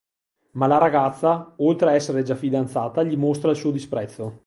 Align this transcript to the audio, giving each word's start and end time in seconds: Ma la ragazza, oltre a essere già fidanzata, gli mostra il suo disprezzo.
Ma 0.53 0.65
la 0.65 0.79
ragazza, 0.79 1.53
oltre 1.57 1.91
a 1.91 1.93
essere 1.93 2.23
già 2.23 2.33
fidanzata, 2.33 3.03
gli 3.03 3.15
mostra 3.15 3.51
il 3.51 3.57
suo 3.57 3.69
disprezzo. 3.69 4.39